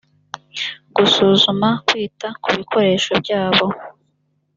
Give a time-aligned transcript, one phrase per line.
[0.95, 3.67] gusuzuma kwita ku bikoresho byabo